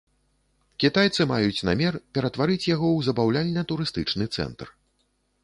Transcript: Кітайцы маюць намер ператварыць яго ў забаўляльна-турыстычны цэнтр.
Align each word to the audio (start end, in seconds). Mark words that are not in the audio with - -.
Кітайцы 0.83 1.27
маюць 1.31 1.65
намер 1.69 1.93
ператварыць 2.19 2.67
яго 2.71 2.87
ў 2.97 3.09
забаўляльна-турыстычны 3.09 4.31
цэнтр. 4.41 4.75